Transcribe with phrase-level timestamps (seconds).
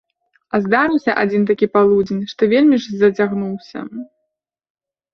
[0.53, 3.89] А здарыўся адзін такі полудзень, што вельмі ж зацягнуўся.